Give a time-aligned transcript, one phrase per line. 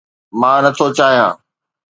[0.39, 1.31] مان نٿو چاهيان